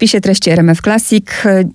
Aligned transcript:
spisie 0.00 0.20
treści 0.20 0.50
RMF 0.50 0.80
Classic 0.80 1.26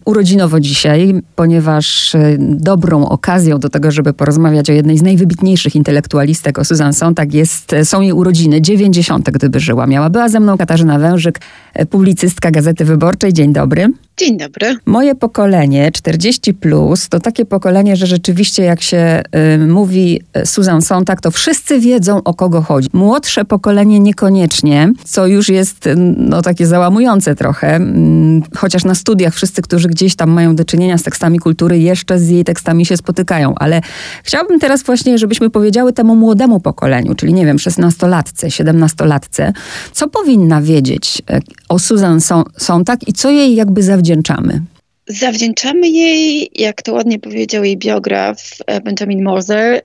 urodzinowo 0.06 0.60
dzisiaj, 0.60 1.22
ponieważ 1.35 2.16
e, 2.16 2.38
dobrą 2.40 3.05
okazją 3.09 3.59
do 3.59 3.70
tego, 3.70 3.92
żeby 3.92 4.13
porozmawiać 4.13 4.70
o 4.70 4.74
jednej 4.74 4.98
z 4.98 5.01
najwybitniejszych 5.01 5.75
intelektualistek, 5.75 6.59
o 6.59 6.65
Susan 6.65 6.93
Sontag, 6.93 7.33
jest, 7.33 7.73
e, 7.73 7.85
są 7.85 8.01
jej 8.01 8.13
urodziny, 8.13 8.61
90. 8.61 9.31
gdyby 9.31 9.59
żyła. 9.59 9.88
Miała. 9.88 10.09
Była 10.09 10.29
ze 10.29 10.39
mną 10.39 10.57
Katarzyna 10.57 10.99
Wężyk, 10.99 11.39
e, 11.73 11.85
publicystka 11.85 12.51
Gazety 12.51 12.85
Wyborczej. 12.85 13.33
Dzień 13.33 13.53
dobry. 13.53 13.91
Dzień 14.17 14.37
dobry. 14.37 14.78
Moje 14.85 15.15
pokolenie, 15.15 15.92
40, 15.92 16.53
plus, 16.53 17.09
to 17.09 17.20
takie 17.20 17.45
pokolenie, 17.45 17.95
że 17.95 18.07
rzeczywiście 18.07 18.63
jak 18.63 18.81
się 18.81 19.23
y, 19.55 19.67
mówi 19.67 20.21
Susan 20.45 20.81
Sontag, 20.81 21.21
to 21.21 21.31
wszyscy 21.31 21.80
wiedzą 21.80 22.23
o 22.23 22.34
kogo 22.34 22.62
chodzi. 22.62 22.89
Młodsze 22.94 23.45
pokolenie 23.45 23.99
niekoniecznie, 23.99 24.94
co 25.03 25.27
już 25.27 25.49
jest 25.49 25.89
no, 26.17 26.41
takie 26.41 26.67
załamujące 26.67 27.35
trochę. 27.35 27.80
Mm, 28.16 28.44
chociaż 28.55 28.84
na 28.84 28.95
studiach 28.95 29.36
wszyscy, 29.36 29.62
którzy 29.62 29.88
gdzieś 29.88 30.16
tam 30.16 30.30
mają 30.30 30.56
do 30.56 30.66
czynienia 30.66 30.98
z 30.98 31.04
tekstami 31.04 31.40
kultury, 31.40 31.80
jeszcze 31.80 32.20
z 32.20 32.30
jej 32.30 32.44
tekstami 32.44 32.86
się 32.86 32.98
spotykają. 32.98 33.56
Ale 33.56 33.82
chciałabym 34.23 34.60
teraz 34.60 34.84
właśnie, 34.84 35.18
żebyśmy 35.18 35.50
powiedziały 35.50 35.94
temu 35.94 36.16
młodemu 36.16 36.59
pokoleniu, 36.59 37.16
czyli 37.16 37.34
nie 37.34 37.46
wiem, 37.46 37.58
16-latce, 37.58 38.48
17-latce, 38.48 39.54
co 39.92 40.08
powinna 40.08 40.62
wiedzieć 40.62 41.22
e, 41.30 41.40
o 41.70 41.80
Susan 41.80 42.20
Sontag 42.58 43.08
i 43.08 43.14
co 43.14 43.30
jej 43.30 43.56
jakby 43.56 43.84
zawdzięczamy. 43.84 44.62
Zawdzięczamy 45.08 45.90
jej, 45.90 46.50
jak 46.56 46.82
to 46.82 46.94
ładnie 46.94 47.20
powiedział 47.20 47.64
jej 47.64 47.78
biograf 47.78 48.50
e, 48.68 48.82
Benjamin 48.82 49.23
Moser, 49.23 49.82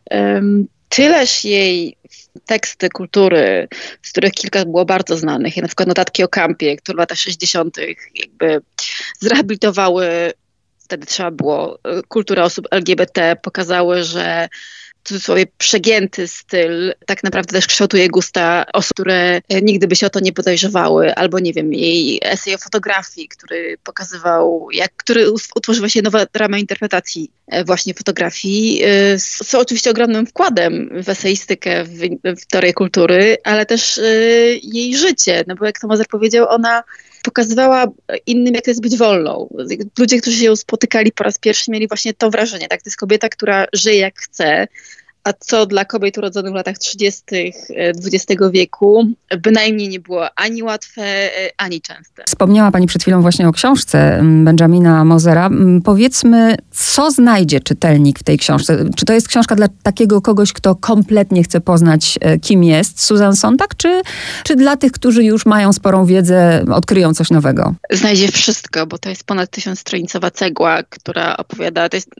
tyleż 0.88 1.44
jej 1.44 1.96
teksty 2.50 2.88
kultury, 2.88 3.68
z 4.02 4.10
których 4.10 4.32
kilka 4.32 4.64
było 4.64 4.84
bardzo 4.84 5.16
znanych, 5.16 5.56
na 5.56 5.66
przykład 5.66 5.88
notatki 5.88 6.22
o 6.22 6.28
kampie, 6.28 6.76
które 6.76 6.96
w 6.96 6.98
latach 6.98 7.18
60. 7.18 7.76
jakby 8.14 8.60
zrehabilitowały, 9.20 10.32
wtedy 10.78 11.06
trzeba 11.06 11.30
było, 11.30 11.78
y, 11.98 12.02
kulturę 12.08 12.44
osób 12.44 12.66
LGBT, 12.70 13.36
pokazały, 13.42 14.02
że 14.02 14.48
cudzysłowie 15.04 15.46
przegięty 15.58 16.28
styl 16.28 16.94
tak 17.06 17.24
naprawdę 17.24 17.52
też 17.52 17.66
kształtuje 17.66 18.08
gusta 18.08 18.64
osób, 18.72 18.92
które 18.94 19.40
nigdy 19.62 19.88
by 19.88 19.96
się 19.96 20.06
o 20.06 20.10
to 20.10 20.20
nie 20.20 20.32
podejrzewały, 20.32 21.14
albo 21.14 21.38
nie 21.38 21.52
wiem, 21.52 21.72
jej 21.72 22.20
esej 22.22 22.54
o 22.54 22.58
fotografii, 22.58 23.28
który 23.28 23.78
pokazywał, 23.84 24.68
jak, 24.72 24.96
który 24.96 25.30
utworzyła 25.30 25.88
się 25.88 26.02
nowa 26.02 26.26
rama 26.34 26.58
interpretacji 26.58 27.30
e, 27.46 27.64
właśnie 27.64 27.94
fotografii, 27.94 28.82
e, 28.84 29.18
są 29.18 29.58
oczywiście 29.58 29.90
ogromnym 29.90 30.26
wkładem 30.26 30.90
w 31.02 31.08
eseistykę, 31.08 31.84
w, 31.84 31.98
w 32.40 32.46
teorię 32.46 32.72
kultury, 32.72 33.36
ale 33.44 33.66
też 33.66 33.98
e, 33.98 34.02
jej 34.62 34.96
życie, 34.96 35.44
no 35.46 35.54
bo 35.54 35.66
jak 35.66 35.80
Tomazer 35.80 36.06
powiedział, 36.06 36.46
ona 36.48 36.82
pokazywała 37.22 37.86
innym, 38.26 38.54
jak 38.54 38.64
to 38.64 38.70
jest 38.70 38.82
być 38.82 38.96
wolną. 38.96 39.48
Ludzie, 39.98 40.20
którzy 40.20 40.36
się 40.36 40.44
ją 40.44 40.56
spotykali 40.56 41.12
po 41.12 41.24
raz 41.24 41.38
pierwszy, 41.38 41.70
mieli 41.70 41.88
właśnie 41.88 42.14
to 42.14 42.30
wrażenie, 42.30 42.68
tak? 42.68 42.82
To 42.82 42.88
jest 42.88 42.96
kobieta, 42.96 43.28
która 43.28 43.66
żyje 43.72 43.98
jak 43.98 44.18
chce, 44.18 44.68
a 45.24 45.32
co 45.32 45.66
dla 45.66 45.84
kobiet 45.84 46.18
urodzonych 46.18 46.52
w 46.52 46.54
latach 46.54 46.78
30. 46.78 47.22
XX 47.70 48.42
e, 48.42 48.50
wieku 48.50 49.06
bynajmniej 49.38 49.88
nie 49.88 50.00
było 50.00 50.28
ani 50.36 50.62
łatwe, 50.62 51.02
e, 51.02 51.50
ani 51.56 51.80
częste. 51.80 52.24
Wspomniała 52.26 52.70
Pani 52.70 52.86
przed 52.86 53.02
chwilą 53.02 53.22
właśnie 53.22 53.48
o 53.48 53.52
książce 53.52 54.20
Benjamina 54.44 55.04
Mozera. 55.04 55.50
Powiedzmy, 55.84 56.56
co 56.70 57.10
znajdzie 57.10 57.60
czytelnik 57.60 58.18
w 58.18 58.22
tej 58.22 58.38
książce? 58.38 58.84
Czy 58.96 59.04
to 59.04 59.12
jest 59.12 59.28
książka 59.28 59.54
dla 59.56 59.68
takiego 59.82 60.20
kogoś, 60.20 60.52
kto 60.52 60.74
kompletnie 60.74 61.42
chce 61.42 61.60
poznać, 61.60 62.18
e, 62.20 62.38
kim 62.38 62.64
jest 62.64 63.04
Susan 63.04 63.36
Sontag, 63.36 63.76
czy, 63.76 64.02
czy 64.44 64.56
dla 64.56 64.76
tych, 64.76 64.92
którzy 64.92 65.24
już 65.24 65.46
mają 65.46 65.72
sporą 65.72 66.04
wiedzę, 66.04 66.64
odkryją 66.72 67.14
coś 67.14 67.30
nowego? 67.30 67.74
Znajdzie 67.90 68.28
wszystko, 68.28 68.86
bo 68.86 68.98
to 68.98 69.08
jest 69.08 69.24
ponad 69.24 69.50
tysiącstronicowa 69.50 70.30
cegła, 70.30 70.82
która 70.82 71.36
opowiada, 71.36 71.88
to 71.88 71.96
jest 71.96 72.10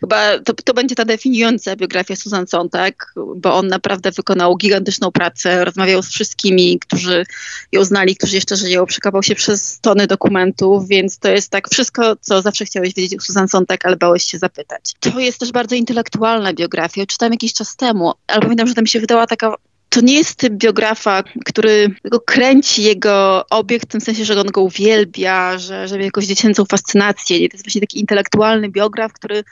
chyba, 0.00 0.38
to, 0.38 0.52
to 0.52 0.74
będzie 0.74 0.94
ta 0.94 1.04
definiująca 1.04 1.76
biografia 1.76 2.16
Susan 2.16 2.46
tak, 2.68 3.14
bo 3.36 3.54
on 3.54 3.66
naprawdę 3.66 4.10
wykonał 4.10 4.56
gigantyczną 4.56 5.12
pracę, 5.12 5.64
rozmawiał 5.64 6.02
z 6.02 6.08
wszystkimi, 6.08 6.78
którzy 6.78 7.24
ją 7.72 7.84
znali, 7.84 8.16
którzy 8.16 8.34
jeszcze 8.34 8.56
żyją, 8.56 8.86
przekopał 8.86 9.22
się 9.22 9.34
przez 9.34 9.80
tony 9.80 10.06
dokumentów, 10.06 10.88
więc 10.88 11.18
to 11.18 11.28
jest 11.28 11.50
tak 11.50 11.68
wszystko, 11.68 12.16
co 12.20 12.42
zawsze 12.42 12.64
chciałeś 12.64 12.94
wiedzieć 12.94 13.18
o 13.18 13.22
Susan 13.22 13.48
Sontag, 13.48 13.86
ale 13.86 13.96
bałeś 13.96 14.24
się 14.24 14.38
zapytać. 14.38 14.94
To 15.00 15.18
jest 15.18 15.38
też 15.38 15.52
bardzo 15.52 15.74
intelektualna 15.74 16.52
biografia, 16.52 17.06
czytałem 17.06 17.32
jakiś 17.32 17.52
czas 17.52 17.76
temu, 17.76 18.12
ale 18.26 18.40
pamiętam, 18.40 18.66
że 18.66 18.74
tam 18.74 18.86
się 18.86 19.00
wydała 19.00 19.26
taka 19.26 19.54
to 19.90 20.00
nie 20.00 20.14
jest 20.14 20.34
typ 20.34 20.52
biografa, 20.52 21.22
który 21.44 21.94
go 22.04 22.20
kręci 22.20 22.82
jego 22.82 23.44
obiekt 23.50 23.86
w 23.86 23.92
tym 23.92 24.00
sensie, 24.00 24.24
że 24.24 24.40
on 24.40 24.46
go 24.46 24.60
uwielbia, 24.62 25.58
że, 25.58 25.88
że 25.88 26.02
jakąś 26.02 26.26
dziecięcą 26.26 26.64
fascynację. 26.64 27.36
To 27.36 27.54
jest 27.54 27.64
właśnie 27.64 27.80
taki 27.80 28.00
intelektualny 28.00 28.68
biograf, 28.68 29.12
który 29.12 29.44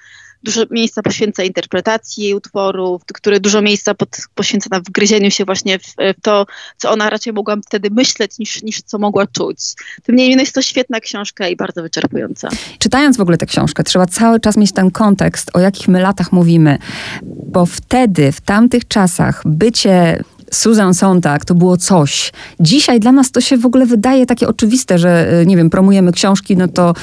dużo 0.43 0.63
miejsca 0.71 1.03
poświęca 1.03 1.43
interpretacji 1.43 2.25
jej 2.25 2.35
utworów, 2.35 3.03
które 3.15 3.41
dużo 3.41 3.63
miejsca 3.63 3.95
pod, 3.95 4.09
poświęca 4.35 4.69
na 4.73 4.81
wgryzieniu 4.81 5.31
się 5.31 5.45
właśnie 5.45 5.79
w, 5.79 5.83
w, 5.83 6.21
to, 6.23 6.47
co 6.77 6.91
ona 6.91 7.11
raczej 7.11 7.33
mogła 7.33 7.57
wtedy 7.67 7.91
myśleć, 7.91 8.39
niż, 8.39 8.63
niż 8.63 8.83
co 8.83 8.99
mogła 8.99 9.27
czuć. 9.27 9.59
Tym 10.03 10.17
niemniej 10.17 10.39
jest 10.39 10.55
to 10.55 10.63
świetna 10.63 11.01
książka 11.01 11.49
i 11.49 11.57
bardzo 11.57 11.83
wyczerpująca. 11.83 12.49
Czytając 12.79 13.17
w 13.17 13.21
ogóle 13.21 13.37
tę 13.37 13.47
książkę, 13.47 13.85
trzeba 13.85 14.07
cały 14.07 14.41
czas 14.41 14.57
mieć 14.57 14.73
ten 14.73 14.91
kontekst, 14.91 15.51
o 15.55 15.61
jakich 15.61 15.89
my 15.89 16.01
latach 16.01 16.33
mówimy, 16.33 16.79
bo 17.23 17.67
wtedy, 17.67 18.33
w 18.33 18.41
tamtych 18.41 18.89
czasach, 18.89 19.43
bycie 19.45 20.25
Susan 20.53 20.95
Sontag 20.95 21.45
to 21.45 21.55
było 21.55 21.77
coś. 21.77 22.33
Dzisiaj 22.61 23.01
dla 23.01 23.13
nas 23.13 23.31
to 23.31 23.41
się 23.41 23.57
w 23.57 23.67
ogóle 23.67 23.87
wydaje 23.87 24.27
takie 24.27 24.49
oczywiste, 24.49 24.99
że 24.99 25.41
e, 25.41 25.47
nie 25.47 25.57
wiem, 25.57 25.71
promujemy 25.71 26.13
książki, 26.13 26.57
no 26.57 26.69
to 26.69 26.95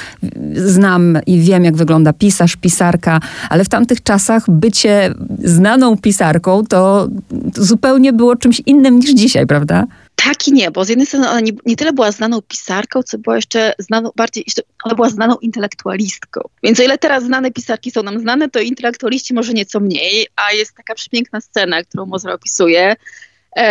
znam 0.54 1.18
i 1.26 1.40
wiem, 1.40 1.64
jak 1.64 1.76
wygląda 1.76 2.12
pisarz, 2.12 2.56
pisarka, 2.56 3.20
ale 3.50 3.64
w 3.64 3.68
tamtych 3.68 4.02
czasach 4.02 4.44
bycie 4.48 5.14
znaną 5.44 5.96
pisarką 5.96 6.64
to 6.68 7.08
zupełnie 7.54 8.12
było 8.12 8.36
czymś 8.36 8.62
innym 8.66 8.98
niż 8.98 9.10
dzisiaj, 9.10 9.46
prawda? 9.46 9.86
Tak 10.16 10.48
i 10.48 10.52
nie, 10.52 10.70
bo 10.70 10.84
z 10.84 10.88
jednej 10.88 11.06
strony 11.06 11.30
ona 11.30 11.40
nie, 11.40 11.52
nie, 11.66 11.76
tyle 11.76 11.92
była 11.92 12.12
znaną 12.12 12.42
pisarką, 12.42 13.02
co 13.02 13.18
była 13.18 13.36
jeszcze 13.36 13.74
znaną 13.78 14.10
bardziej, 14.16 14.44
jeszcze, 14.46 14.62
ona 14.84 14.94
była 14.94 15.10
znaną 15.10 15.36
intelektualistką. 15.36 16.40
Więc 16.62 16.80
o 16.80 16.82
ile 16.82 16.98
teraz 16.98 17.24
znane 17.24 17.50
pisarki 17.50 17.90
są 17.90 18.02
nam 18.02 18.20
znane, 18.20 18.50
to 18.50 18.60
intelektualiści 18.60 19.34
może 19.34 19.52
nieco 19.52 19.80
mniej, 19.80 20.26
a 20.36 20.52
jest 20.52 20.74
taka 20.74 20.94
przepiękna 20.94 21.40
scena, 21.40 21.82
którą 21.82 22.06
Mozart 22.06 22.34
opisuje, 22.34 22.96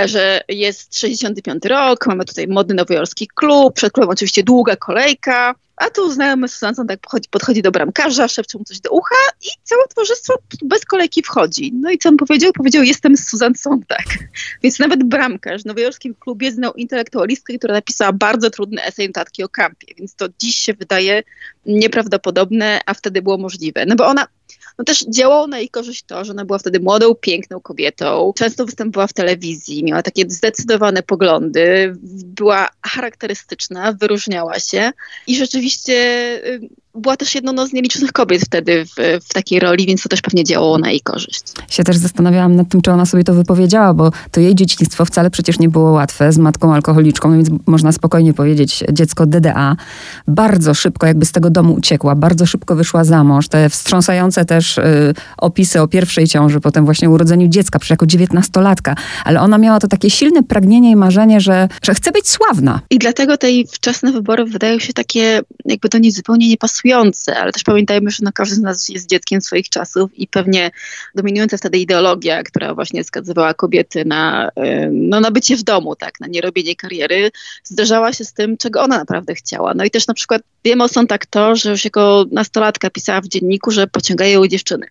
że 0.06 0.42
jest 0.50 1.00
65 1.00 1.66
rok, 1.66 2.08
mamy 2.08 2.26
tutaj 2.26 2.48
modny 2.48 2.76
nowojorski 2.76 3.28
klub, 3.36 3.74
przed 3.74 3.94
klubem 3.94 4.10
oczywiście 4.10 4.44
długa 4.44 4.76
kolejka, 4.76 5.56
a 5.78 5.90
tu 5.90 6.12
znajomy 6.12 6.48
Susan 6.48 6.88
tak 6.88 7.00
podchodzi, 7.00 7.30
podchodzi 7.30 7.62
do 7.62 7.72
bramkarza, 7.72 8.28
szepcze 8.28 8.58
mu 8.58 8.64
coś 8.64 8.80
do 8.80 8.90
ucha 8.92 9.16
i 9.42 9.48
całe 9.64 9.88
towarzystwo 9.88 10.34
bez 10.62 10.86
kolejki 10.86 11.24
wchodzi. 11.24 11.72
No 11.74 11.92
i 11.92 11.98
co 11.98 12.10
on 12.10 12.18
powiedział? 12.18 12.52
Powiedział, 12.54 12.84
jestem 12.84 13.18
Susan 13.18 13.56
Sontag. 13.56 14.06
Więc 14.64 14.80
nawet 14.80 15.04
bramkarz 15.04 15.62
w 15.62 15.66
nowojorskim 15.66 16.16
klubie 16.20 16.52
znał 16.52 16.74
intelektualistkę, 16.74 17.58
która 17.58 17.74
napisała 17.74 18.14
bardzo 18.14 18.50
trudny 18.50 18.84
esej 18.84 19.08
notatki 19.08 19.44
o 19.44 19.50
kampie. 19.50 19.94
Więc 19.98 20.16
to 20.16 20.28
dziś 20.40 20.56
się 20.56 20.74
wydaje 20.74 21.24
nieprawdopodobne, 21.66 22.82
a 22.86 22.94
wtedy 22.94 23.22
było 23.22 23.38
możliwe. 23.38 23.86
No 23.86 23.96
bo 23.96 24.08
ona 24.08 24.28
no 24.78 24.86
też 24.86 25.06
działało 25.10 25.48
na 25.48 25.60
jej 25.60 25.70
korzyść 25.70 26.04
to, 26.04 26.26
że 26.26 26.32
ona 26.32 26.46
była 26.46 26.60
wtedy 26.60 26.80
młodą, 26.80 27.16
piękną 27.16 27.60
kobietą, 27.60 28.34
często 28.36 28.66
występowała 28.66 29.08
w 29.08 29.14
telewizji, 29.14 29.84
miała 29.84 30.02
takie 30.02 30.24
zdecydowane 30.28 31.04
poglądy, 31.04 31.96
była 32.26 32.70
charakterystyczna, 32.82 33.94
wyróżniała 33.94 34.60
się 34.60 34.92
i 35.28 35.36
rzeczywiście 35.36 35.94
y, 36.46 36.70
była 36.96 37.18
też 37.18 37.36
jedną 37.36 37.68
z 37.68 37.74
nielicznych 37.74 38.12
kobiet 38.12 38.42
wtedy 38.42 38.86
w, 38.86 39.24
w, 39.26 39.34
takiej 39.34 39.60
roli, 39.60 39.86
więc 39.86 40.04
to 40.04 40.10
też 40.10 40.22
pewnie 40.22 40.44
działało 40.44 40.78
na 40.78 40.90
jej 40.90 41.02
korzyść. 41.02 41.44
Się 41.70 41.84
też 41.84 41.98
zastanawiałam 41.98 42.56
nad 42.56 42.70
tym, 42.70 42.82
czy 42.82 42.92
ona 42.92 43.06
sobie 43.06 43.24
to 43.24 43.34
wypowiedziała, 43.34 43.94
bo 43.94 44.12
to 44.32 44.40
jej 44.40 44.56
dzieciństwo 44.56 45.06
wcale 45.06 45.30
przecież 45.30 45.60
nie 45.60 45.70
było 45.70 45.92
łatwe 45.92 46.32
z 46.32 46.38
matką 46.38 46.74
alkoholiczką, 46.74 47.34
więc 47.34 47.50
można 47.66 47.92
spokojnie 47.92 48.34
powiedzieć 48.34 48.84
dziecko 48.92 49.26
DDA. 49.26 49.76
Bardzo 50.28 50.74
szybko 50.74 51.08
jakby 51.08 51.26
z 51.26 51.32
tego 51.32 51.50
domu 51.50 51.74
uciekła, 51.74 52.16
bardzo 52.16 52.46
szybko 52.46 52.76
wyszła 52.76 53.04
za 53.04 53.24
mąż. 53.24 53.48
Te 53.48 53.70
wstrząsające 53.70 54.46
też 54.46 54.78
y, 54.78 55.14
opisy 55.38 55.82
o 55.82 55.88
pierwszej 55.88 56.28
ciąży, 56.28 56.60
potem 56.60 56.86
właśnie 56.86 57.10
urodzeniu 57.10 57.48
dziecka, 57.48 57.80
przecież 57.80 57.90
jako 57.90 58.06
dziewiętnastolatka. 58.06 58.96
Ale 59.26 59.42
ona 59.42 59.58
miała 59.58 59.80
to 59.80 59.88
takie 59.88 60.10
silne 60.10 60.44
pragnienie 60.44 60.92
i 60.92 60.96
marzenie, 60.96 61.42
że, 61.42 61.68
że 61.84 61.94
chce 61.94 62.12
być 62.12 62.30
sławna. 62.30 62.82
I 62.90 63.00
dlatego 63.00 63.38
te 63.38 63.48
wczesne 63.72 64.12
wybory 64.12 64.46
wydają 64.46 64.80
się 64.80 64.94
takie, 64.94 65.42
jakby 65.66 65.90
do 65.90 65.98
niej 65.98 66.12
zupełnie 66.12 66.50
nie 66.50 66.58
pasują 66.58 66.85
ale 67.36 67.52
też 67.52 67.64
pamiętajmy, 67.64 68.12
że 68.12 68.18
no 68.22 68.32
każdy 68.34 68.56
z 68.56 68.60
nas 68.60 68.90
jest 68.90 69.10
dzieckiem 69.10 69.42
swoich 69.42 69.70
czasów 69.70 70.12
i 70.14 70.28
pewnie 70.28 70.72
dominująca 71.16 71.58
wtedy 71.58 71.78
ideologia, 71.78 72.44
która 72.44 72.74
właśnie 72.74 73.04
skazywała 73.04 73.54
kobiety 73.54 74.06
na, 74.06 74.50
no, 74.92 75.20
na 75.20 75.32
bycie 75.32 75.58
w 75.58 75.64
domu, 75.64 75.96
tak, 75.96 76.20
na 76.20 76.28
nierobienie 76.28 76.76
kariery, 76.76 77.32
zderzała 77.64 78.14
się 78.14 78.26
z 78.26 78.34
tym, 78.34 78.58
czego 78.58 78.82
ona 78.82 78.98
naprawdę 78.98 79.36
chciała. 79.36 79.74
No 79.74 79.84
i 79.84 79.92
też 79.92 80.08
na 80.08 80.14
przykład 80.14 80.42
wiemy 80.66 80.84
o 80.84 80.90
tak 81.08 81.26
to, 81.26 81.56
że 81.56 81.72
już 81.72 81.86
jako 81.86 82.26
nastolatka 82.32 82.90
pisała 82.90 83.22
w 83.22 83.28
dzienniku, 83.28 83.72
że 83.72 83.88
pociągają 83.88 84.48
dziewczyny. 84.48 84.88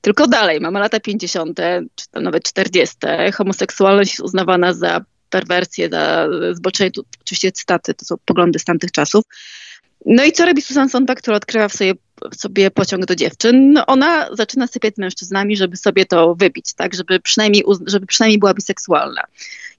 Tylko 0.00 0.26
dalej, 0.26 0.60
mamy 0.60 0.80
lata 0.80 1.00
50., 1.00 1.60
czy 1.94 2.10
tam 2.10 2.22
nawet 2.22 2.44
40., 2.44 2.96
homoseksualność 3.34 4.10
jest 4.10 4.20
uznawana 4.20 4.72
za 4.72 5.00
perwersję, 5.30 5.88
za 5.88 6.28
zboczenie, 6.52 6.90
tu 6.90 7.04
oczywiście 7.20 7.52
cytaty, 7.52 7.94
to 7.94 8.04
są 8.04 8.16
poglądy 8.24 8.58
z 8.58 8.64
tamtych 8.64 8.92
czasów. 8.92 9.24
No 10.06 10.24
i 10.24 10.32
co 10.32 10.46
robi 10.46 10.62
Susan 10.62 10.88
Sontag, 10.88 11.18
która 11.18 11.36
odkrywa 11.36 11.68
w 11.68 11.72
sobie 11.72 11.94
sobie 12.36 12.70
pociąg 12.70 13.06
do 13.06 13.16
dziewczyn, 13.16 13.72
no 13.72 13.86
ona 13.86 14.28
zaczyna 14.36 14.66
sypiać 14.66 14.94
z 14.94 14.98
mężczyznami, 14.98 15.56
żeby 15.56 15.76
sobie 15.76 16.06
to 16.06 16.34
wybić, 16.34 16.74
tak, 16.74 16.94
żeby 16.94 17.20
przynajmniej, 17.20 17.64
żeby 17.86 18.06
przynajmniej 18.06 18.38
była 18.38 18.54
biseksualna. 18.54 19.22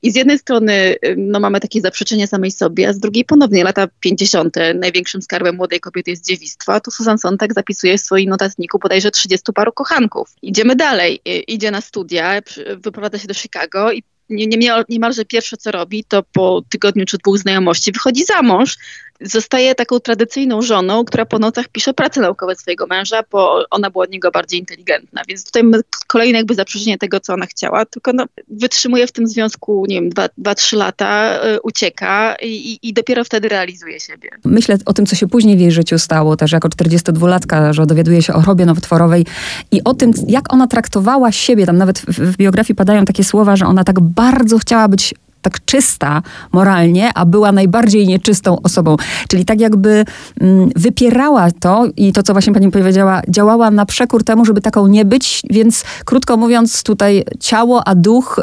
I 0.03 0.11
z 0.11 0.15
jednej 0.15 0.39
strony 0.39 0.95
no, 1.17 1.39
mamy 1.39 1.59
takie 1.59 1.81
zaprzeczenie 1.81 2.27
samej 2.27 2.51
sobie, 2.51 2.89
a 2.89 2.93
z 2.93 2.99
drugiej 2.99 3.25
ponownie 3.25 3.63
lata 3.63 3.87
50. 3.99 4.55
największym 4.75 5.21
skarbem 5.21 5.55
młodej 5.55 5.79
kobiety 5.79 6.11
jest 6.11 6.25
dziewictwo, 6.25 6.73
a 6.73 6.79
tu 6.79 6.91
Susan 6.91 7.17
Sontag 7.17 7.53
zapisuje 7.53 7.97
w 7.97 8.01
swoim 8.01 8.29
notatniku 8.29 8.79
bodajże 8.79 9.11
30 9.11 9.53
paru 9.53 9.71
kochanków. 9.71 10.29
Idziemy 10.41 10.75
dalej, 10.75 11.21
idzie 11.47 11.71
na 11.71 11.81
studia, 11.81 12.41
wyprowadza 12.77 13.17
się 13.17 13.27
do 13.27 13.33
Chicago 13.33 13.91
i 13.91 14.03
nie, 14.29 14.47
nie, 14.47 14.83
niemalże 14.89 15.25
pierwsze 15.25 15.57
co 15.57 15.71
robi, 15.71 16.03
to 16.03 16.23
po 16.23 16.61
tygodniu 16.69 17.05
czy 17.05 17.17
dwóch 17.17 17.37
znajomości 17.37 17.91
wychodzi 17.91 18.25
za 18.25 18.41
mąż, 18.41 18.77
zostaje 19.21 19.75
taką 19.75 19.99
tradycyjną 19.99 20.61
żoną, 20.61 21.05
która 21.05 21.25
po 21.25 21.39
nocach 21.39 21.67
pisze 21.67 21.93
prace 21.93 22.21
naukowe 22.21 22.55
swojego 22.55 22.87
męża, 22.87 23.23
bo 23.31 23.63
ona 23.69 23.89
była 23.89 24.03
od 24.03 24.11
niego 24.11 24.31
bardziej 24.31 24.59
inteligentna. 24.59 25.21
Więc 25.27 25.45
tutaj 25.45 25.63
kolejne 26.07 26.37
jakby 26.37 26.55
zaprzeczenie 26.55 26.97
tego, 26.97 27.19
co 27.19 27.33
ona 27.33 27.45
chciała, 27.45 27.85
tylko 27.85 28.13
no, 28.13 28.25
wytrzymuje 28.47 29.07
w 29.07 29.11
tym 29.11 29.27
związku, 29.27 29.85
nie 29.87 30.01
wiem, 30.01 30.09
2-3 30.39 30.77
lata, 30.77 31.39
yy, 31.45 31.61
ucieka 31.61 32.35
i, 32.41 32.79
i, 32.81 32.93
dopiero 32.93 33.23
wtedy 33.23 33.49
realizuje 33.49 33.99
siebie. 33.99 34.29
Myślę 34.45 34.77
o 34.85 34.93
tym, 34.93 35.05
co 35.05 35.15
się 35.15 35.27
później 35.27 35.57
w 35.57 35.59
jej 35.59 35.71
życiu 35.71 35.99
stało, 35.99 36.37
też 36.37 36.51
jako 36.51 36.69
42-latka, 36.69 37.73
że 37.73 37.85
dowiaduje 37.85 38.21
się 38.21 38.33
o 38.33 38.41
chorobie 38.41 38.65
nowotworowej 38.65 39.25
i 39.71 39.83
o 39.83 39.93
tym, 39.93 40.11
jak 40.27 40.53
ona 40.53 40.67
traktowała 40.67 41.31
siebie. 41.31 41.65
Tam 41.65 41.77
nawet 41.77 41.99
w, 41.99 42.05
w 42.05 42.37
biografii 42.37 42.75
padają 42.75 43.05
takie 43.05 43.23
słowa, 43.23 43.55
że 43.55 43.65
ona 43.65 43.83
tak 43.83 43.99
bardzo 43.99 44.57
chciała 44.57 44.87
być 44.87 45.13
tak 45.41 45.65
czysta 45.65 46.21
moralnie, 46.51 47.11
a 47.15 47.25
była 47.25 47.51
najbardziej 47.51 48.07
nieczystą 48.07 48.61
osobą. 48.61 48.95
Czyli 49.29 49.45
tak 49.45 49.61
jakby 49.61 50.05
mm, 50.41 50.69
wypierała 50.75 51.51
to 51.51 51.87
i 51.97 52.13
to, 52.13 52.23
co 52.23 52.33
właśnie 52.33 52.53
pani 52.53 52.71
powiedziała, 52.71 53.21
działała 53.29 53.71
na 53.71 53.85
przekór 53.85 54.23
temu, 54.23 54.45
żeby 54.45 54.61
taką 54.61 54.87
nie 54.87 55.05
być, 55.05 55.41
więc 55.49 55.83
krótko 56.05 56.37
mówiąc, 56.37 56.83
tutaj 56.83 57.23
ciało, 57.39 57.87
a 57.87 57.95
duch 57.95 58.39
y, 58.39 58.41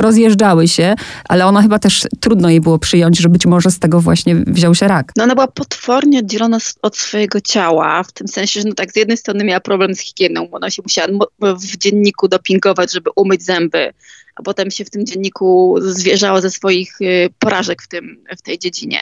rozjeżdżały 0.00 0.68
się, 0.68 0.94
ale 1.28 1.46
ona 1.46 1.62
chyba 1.62 1.78
też 1.78 2.06
trudno 2.20 2.48
jej 2.48 2.60
było 2.60 2.78
przyjąć, 2.78 3.18
że 3.18 3.28
być 3.28 3.46
może 3.46 3.70
z 3.70 3.78
tego 3.78 4.00
właśnie 4.00 4.34
wziął 4.34 4.74
się 4.74 4.88
rak. 4.88 5.12
No 5.16 5.24
ona 5.24 5.34
była 5.34 5.46
potwornie 5.46 6.18
oddzielona 6.18 6.58
od 6.82 6.96
swojego 6.96 7.40
ciała, 7.40 8.02
w 8.02 8.12
tym 8.12 8.28
sensie, 8.28 8.60
że 8.60 8.68
no 8.68 8.74
tak 8.74 8.92
z 8.92 8.96
jednej 8.96 9.16
strony 9.16 9.44
miała 9.44 9.60
problem 9.60 9.94
z 9.94 10.00
higieną, 10.00 10.48
ona 10.50 10.70
się 10.70 10.82
musiała 10.82 11.08
w 11.40 11.76
dzienniku 11.76 12.28
dopingować, 12.28 12.92
żeby 12.92 13.10
umyć 13.16 13.42
zęby, 13.42 13.92
a 14.36 14.42
potem 14.42 14.70
się 14.70 14.84
w 14.84 14.90
tym 14.90 15.06
dzienniku 15.06 15.76
zwierzała 15.80 16.40
ze 16.40 16.50
swoich 16.50 17.00
y, 17.00 17.28
porażek 17.38 17.82
w, 17.82 17.88
tym, 17.88 18.24
w 18.38 18.42
tej 18.42 18.58
dziedzinie. 18.58 19.00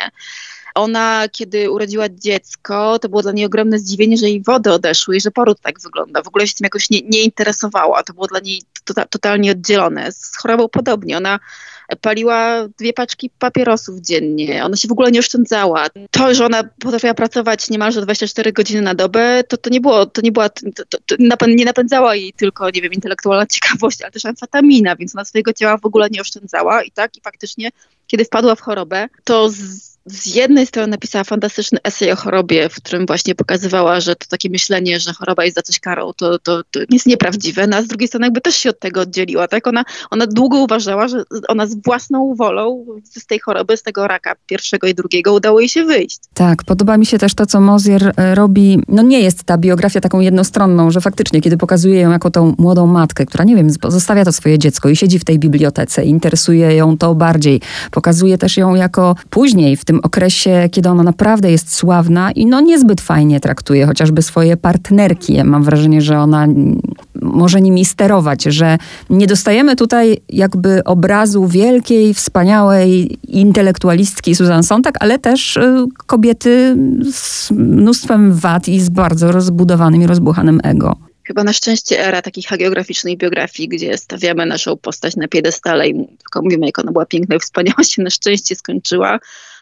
Ona, 0.74 1.28
kiedy 1.32 1.70
urodziła 1.70 2.08
dziecko, 2.08 2.98
to 2.98 3.08
było 3.08 3.22
dla 3.22 3.32
niej 3.32 3.46
ogromne 3.46 3.78
zdziwienie, 3.78 4.16
że 4.16 4.28
jej 4.28 4.42
wody 4.42 4.72
odeszły 4.72 5.16
i 5.16 5.20
że 5.20 5.30
poród 5.30 5.60
tak 5.60 5.80
wygląda. 5.80 6.22
W 6.22 6.28
ogóle 6.28 6.46
się 6.46 6.54
tym 6.54 6.64
jakoś 6.64 6.90
nie, 6.90 7.00
nie 7.00 7.22
interesowała. 7.22 8.02
To 8.02 8.12
było 8.12 8.26
dla 8.26 8.40
niej 8.40 8.62
to, 8.62 8.80
tota, 8.84 9.04
totalnie 9.04 9.50
oddzielone. 9.50 10.12
Z 10.12 10.36
chorobą 10.36 10.68
podobnie. 10.68 11.16
Ona 11.16 11.38
paliła 12.00 12.68
dwie 12.78 12.92
paczki 12.92 13.30
papierosów 13.38 14.00
dziennie. 14.00 14.64
Ona 14.64 14.76
się 14.76 14.88
w 14.88 14.92
ogóle 14.92 15.10
nie 15.10 15.20
oszczędzała. 15.20 15.86
To, 16.10 16.34
że 16.34 16.46
ona 16.46 16.64
potrafiła 16.80 17.14
pracować 17.14 17.70
niemalże 17.70 18.02
24 18.02 18.52
godziny 18.52 18.82
na 18.82 18.94
dobę, 18.94 19.44
to, 19.48 19.56
to 19.56 19.70
nie 19.70 19.80
było, 19.80 20.06
to 20.06 20.20
nie 20.20 20.32
była, 20.32 20.48
to, 20.48 20.84
to, 20.88 20.98
to 21.06 21.46
nie 21.46 21.64
napędzała 21.64 22.14
jej 22.14 22.32
tylko, 22.32 22.70
nie 22.70 22.80
wiem, 22.80 22.92
intelektualna 22.92 23.46
ciekawość, 23.54 24.02
ale 24.02 24.10
też 24.10 24.24
amfetamina, 24.24 24.96
więc 24.96 25.14
ona 25.14 25.24
swojego 25.24 25.52
ciała 25.52 25.76
w 25.76 25.86
ogóle 25.86 26.08
nie 26.10 26.20
oszczędzała 26.20 26.82
i 26.82 26.90
tak, 26.90 27.16
i 27.16 27.20
faktycznie, 27.20 27.70
kiedy 28.06 28.24
wpadła 28.24 28.54
w 28.54 28.60
chorobę, 28.60 29.08
to 29.24 29.50
z 29.50 29.91
z 30.06 30.34
jednej 30.34 30.66
strony 30.66 30.88
napisała 30.88 31.24
fantastyczny 31.24 31.78
esej 31.84 32.12
o 32.12 32.16
chorobie, 32.16 32.68
w 32.68 32.74
którym 32.74 33.06
właśnie 33.06 33.34
pokazywała, 33.34 34.00
że 34.00 34.16
to 34.16 34.26
takie 34.28 34.50
myślenie, 34.50 35.00
że 35.00 35.12
choroba 35.12 35.44
jest 35.44 35.56
za 35.56 35.62
coś 35.62 35.80
karą, 35.80 36.12
to, 36.16 36.38
to, 36.38 36.62
to 36.70 36.80
jest 36.90 37.06
nieprawdziwe, 37.06 37.66
no 37.66 37.76
a 37.76 37.82
z 37.82 37.86
drugiej 37.86 38.08
strony 38.08 38.26
jakby 38.26 38.40
też 38.40 38.56
się 38.56 38.70
od 38.70 38.78
tego 38.78 39.00
oddzieliła, 39.00 39.48
tak? 39.48 39.66
Ona, 39.66 39.84
ona 40.10 40.26
długo 40.26 40.58
uważała, 40.58 41.08
że 41.08 41.22
ona 41.48 41.66
z 41.66 41.74
własną 41.74 42.34
wolą 42.34 42.86
z 43.04 43.26
tej 43.26 43.38
choroby, 43.38 43.76
z 43.76 43.82
tego 43.82 44.06
raka 44.06 44.34
pierwszego 44.46 44.86
i 44.86 44.94
drugiego 44.94 45.32
udało 45.32 45.60
jej 45.60 45.68
się 45.68 45.84
wyjść. 45.84 46.18
Tak, 46.34 46.64
podoba 46.64 46.96
mi 46.96 47.06
się 47.06 47.18
też 47.18 47.34
to, 47.34 47.46
co 47.46 47.60
Mozier 47.60 48.12
e, 48.16 48.34
robi. 48.34 48.78
No 48.88 49.02
nie 49.02 49.20
jest 49.20 49.44
ta 49.44 49.58
biografia 49.58 50.00
taką 50.00 50.20
jednostronną, 50.20 50.90
że 50.90 51.00
faktycznie, 51.00 51.40
kiedy 51.40 51.56
pokazuje 51.56 52.00
ją 52.00 52.10
jako 52.10 52.30
tą 52.30 52.54
młodą 52.58 52.86
matkę, 52.86 53.26
która, 53.26 53.44
nie 53.44 53.56
wiem, 53.56 53.68
zostawia 53.88 54.24
to 54.24 54.32
swoje 54.32 54.58
dziecko 54.58 54.88
i 54.88 54.96
siedzi 54.96 55.18
w 55.18 55.24
tej 55.24 55.38
bibliotece, 55.38 56.04
interesuje 56.04 56.74
ją 56.74 56.98
to 56.98 57.14
bardziej. 57.14 57.60
Pokazuje 57.90 58.38
też 58.38 58.56
ją 58.56 58.74
jako 58.74 59.16
później 59.30 59.76
w 59.76 59.84
tym 59.84 59.91
tym 59.92 60.00
okresie, 60.02 60.68
kiedy 60.72 60.88
ona 60.88 61.02
naprawdę 61.02 61.50
jest 61.50 61.74
sławna 61.74 62.32
i 62.32 62.46
no 62.46 62.60
niezbyt 62.60 63.00
fajnie 63.00 63.40
traktuje 63.40 63.86
chociażby 63.86 64.22
swoje 64.22 64.56
partnerki. 64.56 65.34
Ja 65.34 65.44
mam 65.44 65.64
wrażenie, 65.64 66.00
że 66.00 66.18
ona 66.18 66.46
może 67.22 67.60
nimi 67.60 67.84
sterować, 67.84 68.42
że 68.44 68.78
nie 69.10 69.26
dostajemy 69.26 69.76
tutaj 69.76 70.18
jakby 70.28 70.84
obrazu 70.84 71.46
wielkiej, 71.46 72.14
wspaniałej 72.14 73.18
intelektualistki 73.28 74.34
Susan 74.34 74.62
Sontag, 74.62 74.94
ale 75.00 75.18
też 75.18 75.56
y, 75.56 75.86
kobiety 76.06 76.76
z 77.12 77.50
mnóstwem 77.50 78.32
wad 78.32 78.68
i 78.68 78.80
z 78.80 78.88
bardzo 78.88 79.32
rozbudowanym 79.32 80.02
i 80.02 80.06
rozbuchanym 80.06 80.60
ego 80.64 80.96
chyba 81.24 81.44
na 81.44 81.52
szczęście 81.52 82.06
era 82.06 82.22
takich 82.22 82.46
hagiograficznych 82.46 83.16
biografii, 83.16 83.68
gdzie 83.68 83.98
stawiamy 83.98 84.46
naszą 84.46 84.76
postać 84.76 85.16
na 85.16 85.28
piedestale 85.28 85.88
i 85.88 85.94
tylko 85.94 86.42
mówimy, 86.42 86.66
jak 86.66 86.78
ona 86.78 86.92
była 86.92 87.06
piękna 87.06 87.36
i 87.36 87.38
wspaniała, 87.38 87.84
się 87.84 88.02
na 88.02 88.10
szczęście 88.10 88.54
skończyła. 88.54 89.18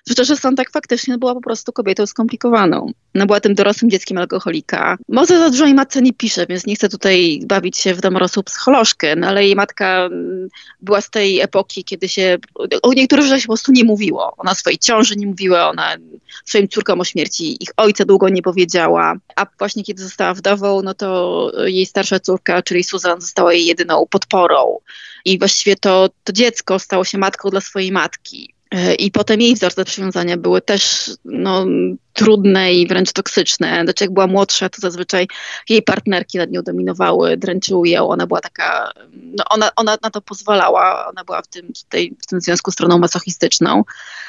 Zwłaszcza, 0.06 0.24
że 0.24 0.40
Sontag 0.40 0.70
faktycznie 0.70 1.18
była 1.18 1.34
po 1.34 1.40
prostu 1.40 1.72
kobietą 1.72 2.06
skomplikowaną. 2.06 2.92
No 3.14 3.26
była 3.26 3.40
tym 3.40 3.54
dorosłym 3.54 3.90
dzieckiem 3.90 4.18
alkoholika. 4.18 4.96
Może 5.08 5.38
za 5.38 5.50
dużo 5.50 5.64
jej 5.64 5.74
matce 5.74 6.02
nie 6.02 6.12
pisze, 6.12 6.46
więc 6.46 6.66
nie 6.66 6.74
chcę 6.74 6.88
tutaj 6.88 7.40
bawić 7.46 7.78
się 7.78 7.94
w 7.94 8.00
domorosłą 8.00 8.42
psycholożkę, 8.42 9.16
no 9.16 9.26
ale 9.26 9.44
jej 9.44 9.56
matka 9.56 10.04
mm, 10.06 10.48
była 10.80 11.00
z 11.00 11.10
tej 11.10 11.40
epoki, 11.40 11.84
kiedy 11.84 12.08
się 12.08 12.38
o 12.82 12.92
niektórych 12.92 13.24
rzeczach 13.24 13.40
się 13.40 13.46
po 13.46 13.52
prostu 13.52 13.72
nie 13.72 13.84
mówiło. 13.84 14.34
Ona 14.36 14.54
swojej 14.54 14.78
ciąży 14.78 15.16
nie 15.16 15.26
mówiła, 15.26 15.68
ona 15.68 15.96
swoim 16.44 16.68
córkom 16.68 17.00
o 17.00 17.04
śmierci 17.04 17.62
ich 17.62 17.70
ojca 17.76 18.04
długo 18.04 18.28
nie 18.28 18.42
powiedziała, 18.42 19.14
a 19.36 19.46
właśnie 19.58 19.84
kiedy 19.84 20.02
została 20.02 20.34
wdową, 20.34 20.82
no 20.82 20.94
to 20.94 21.52
jej 21.64 21.86
starsza 21.86 22.20
córka, 22.20 22.62
czyli 22.62 22.84
Susan, 22.84 23.20
została 23.20 23.52
jej 23.52 23.66
jedyną 23.66 24.06
podporą. 24.10 24.78
I 25.24 25.38
właściwie 25.38 25.76
to, 25.76 26.08
to 26.24 26.32
dziecko 26.32 26.78
stało 26.78 27.04
się 27.04 27.18
matką 27.18 27.50
dla 27.50 27.60
swojej 27.60 27.92
matki. 27.92 28.54
E, 28.70 28.94
I 28.94 29.10
potem 29.10 29.40
jej 29.40 29.54
wzorce 29.54 29.84
przywiązania 29.84 30.36
były 30.36 30.60
też 30.60 31.10
no, 31.24 31.66
trudne 32.12 32.72
i 32.72 32.86
wręcz 32.86 33.12
toksyczne. 33.12 33.80
Znaczy 33.84 34.04
jak 34.04 34.12
była 34.12 34.26
młodsza, 34.26 34.68
to 34.68 34.80
zazwyczaj 34.80 35.28
jej 35.68 35.82
partnerki 35.82 36.38
nad 36.38 36.50
nią 36.50 36.62
dominowały, 36.62 37.36
dręczyły 37.36 37.88
ją. 37.88 38.08
Ona 38.08 38.26
była 38.26 38.40
taka, 38.40 38.92
no 39.12 39.44
ona, 39.50 39.70
ona 39.76 39.96
na 40.02 40.10
to 40.10 40.20
pozwalała, 40.20 41.08
ona 41.08 41.24
była 41.24 41.42
w 41.42 41.46
tym, 41.46 41.72
tej, 41.88 42.16
w 42.22 42.26
tym 42.26 42.40
związku 42.40 42.70
stroną 42.70 42.98
masochistyczną. 42.98 43.84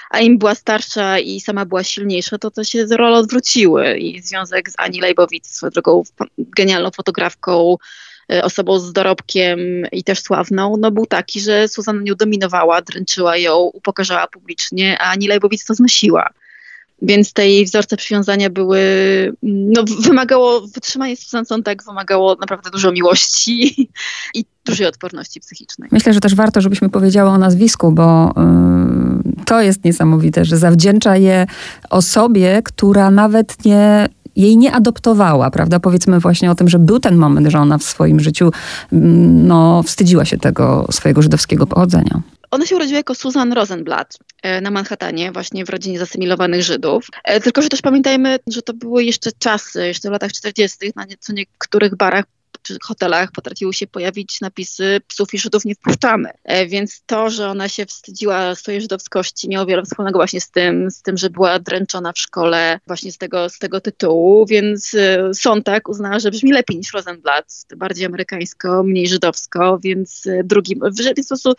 A 0.10 0.20
im 0.20 0.38
była 0.38 0.56
starsza 0.56 1.20
i 1.20 1.42
sama 1.42 1.66
była 1.66 1.84
silniejsza, 1.84 2.38
to 2.38 2.52
to 2.52 2.64
się 2.64 2.86
role 2.86 3.18
odwróciły. 3.18 3.98
I 3.98 4.22
związek 4.22 4.70
z 4.70 4.74
Ani 4.78 5.02
Leibowitz, 5.02 5.48
swoją 5.48 5.70
drogą 5.70 6.04
genialną 6.38 6.92
fotografką, 6.92 7.78
osobą 8.44 8.80
z 8.80 8.94
dorobkiem 8.94 9.60
i 9.92 10.04
też 10.04 10.22
sławną, 10.22 10.78
no 10.80 10.92
był 10.92 11.06
taki, 11.06 11.42
że 11.42 11.68
Suzanna 11.68 12.02
nią 12.02 12.16
dominowała, 12.16 12.82
dręczyła 12.82 13.38
ją, 13.38 13.58
upokarzała 13.58 14.28
publicznie, 14.28 14.98
a 15.00 15.12
Ani 15.12 15.28
Leibowicz 15.28 15.66
to 15.66 15.74
znosiła. 15.74 16.30
Więc 17.02 17.34
te 17.34 17.50
jej 17.50 17.66
wzorce 17.66 17.98
przywiązania 17.98 18.50
były, 18.50 18.80
no 19.44 19.84
wymagało, 20.00 20.62
wytrzymanie 20.62 21.18
Susan 21.18 21.64
tak 21.64 21.84
wymagało 21.84 22.36
naprawdę 22.40 22.70
dużo 22.70 22.92
miłości 22.92 23.88
i 24.36 24.46
dużej 24.66 24.88
odporności 24.88 25.40
psychicznej. 25.40 25.90
Myślę, 25.92 26.14
że 26.14 26.20
też 26.20 26.36
warto, 26.36 26.62
żebyśmy 26.62 26.90
powiedziały 26.90 27.30
o 27.30 27.38
nazwisku, 27.38 27.92
bo 27.92 28.34
yy, 29.26 29.46
to 29.46 29.62
jest 29.62 29.86
niesamowite, 29.86 30.46
że 30.46 30.58
zawdzięcza 30.58 31.18
je 31.18 31.46
osobie, 31.90 32.62
która 32.64 33.12
nawet 33.12 33.66
nie 33.66 34.10
jej 34.36 34.58
nie 34.58 34.72
adoptowała, 34.72 35.52
prawda? 35.52 35.80
Powiedzmy 35.80 36.20
właśnie 36.20 36.52
o 36.52 36.56
tym, 36.56 36.70
że 36.70 36.80
był 36.80 37.00
ten 37.00 37.16
moment, 37.16 37.48
że 37.48 37.60
ona 37.60 37.78
w 37.78 37.84
swoim 37.84 38.20
życiu 38.20 38.52
mm, 38.94 39.48
no, 39.48 39.84
wstydziła 39.84 40.26
się 40.26 40.38
tego 40.38 40.88
swojego 40.92 41.22
żydowskiego 41.22 41.68
pochodzenia. 41.68 42.22
Ona 42.52 42.66
się 42.66 42.76
urodziła 42.76 42.98
jako 42.98 43.16
Susan 43.16 43.54
Rosenblatt 43.54 44.18
e, 44.44 44.62
na 44.62 44.72
Manhattanie, 44.72 45.32
właśnie 45.32 45.66
w 45.66 45.70
rodzinie 45.70 46.00
zasymilowanych 46.00 46.64
Żydów. 46.64 47.08
E, 47.24 47.40
tylko, 47.40 47.62
że 47.62 47.70
też 47.70 47.82
pamiętajmy, 47.82 48.40
że 48.48 48.62
to 48.62 48.74
były 48.74 49.04
jeszcze 49.04 49.32
czasy, 49.40 49.88
jeszcze 49.88 50.10
w 50.10 50.12
latach 50.12 50.32
40., 50.32 50.78
na 50.96 51.06
nieco 51.06 51.34
niektórych 51.34 51.96
barach 51.96 52.26
czy 52.62 52.78
hotelach 52.84 53.32
potrafiły 53.32 53.74
się 53.74 53.88
pojawić 53.88 54.42
napisy 54.42 55.02
psów 55.08 55.34
i 55.34 55.40
Żydów 55.40 55.66
nie 55.66 55.76
wpuszczamy. 55.76 56.30
E, 56.44 56.68
więc 56.68 57.02
to, 57.06 57.30
że 57.30 57.50
ona 57.50 57.70
się 57.70 57.86
wstydziła 57.86 58.56
swojej 58.56 58.82
żydowskości 58.82 59.50
miało 59.50 59.66
wiele 59.66 59.84
wspólnego 59.84 60.20
właśnie 60.20 60.42
z 60.42 60.52
tym, 60.52 60.92
z 60.92 61.02
tym, 61.02 61.18
że 61.18 61.30
była 61.30 61.60
dręczona 61.60 62.12
w 62.14 62.20
szkole 62.20 62.80
właśnie 62.88 63.12
z 63.12 63.18
tego, 63.18 63.50
z 63.50 63.60
tego 63.60 63.82
tytułu, 63.82 64.46
więc 64.46 64.94
e, 64.94 65.34
Sontag 65.34 65.90
uznała, 65.90 66.20
że 66.20 66.32
brzmi 66.32 66.52
lepiej 66.52 66.78
niż 66.78 66.94
Rosenblatt, 66.94 67.66
bardziej 67.78 68.06
amerykańsko, 68.06 68.84
mniej 68.84 69.08
żydowsko, 69.08 69.80
więc 69.80 70.24
drugim, 70.44 70.80
w 71.18 71.26
sposób 71.26 71.58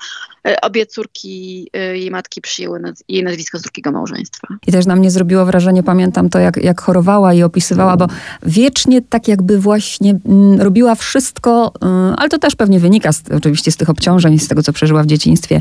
obie 0.62 0.86
córki 0.86 1.68
jej 1.92 2.10
matki 2.10 2.40
przyjęły 2.40 2.80
jej 3.08 3.22
nazwisko 3.22 3.58
z 3.58 3.62
drugiego 3.62 3.92
małżeństwa. 3.92 4.48
I 4.66 4.72
też 4.72 4.86
na 4.86 4.96
mnie 4.96 5.10
zrobiło 5.10 5.46
wrażenie, 5.46 5.82
pamiętam 5.82 6.30
to, 6.30 6.38
jak, 6.38 6.56
jak 6.56 6.80
chorowała 6.80 7.34
i 7.34 7.42
opisywała, 7.42 7.96
bo 7.96 8.06
wiecznie 8.42 9.02
tak 9.02 9.28
jakby 9.28 9.58
właśnie 9.58 10.18
mm, 10.26 10.60
robiła 10.60 10.91
wszystko, 10.94 11.72
y, 11.84 12.16
ale 12.16 12.28
to 12.28 12.38
też 12.38 12.56
pewnie 12.56 12.80
wynika 12.80 13.12
z, 13.12 13.22
oczywiście 13.36 13.72
z 13.72 13.76
tych 13.76 13.90
obciążeń, 13.90 14.38
z 14.38 14.48
tego, 14.48 14.62
co 14.62 14.72
przeżyła 14.72 15.02
w 15.02 15.06
dzieciństwie, 15.06 15.60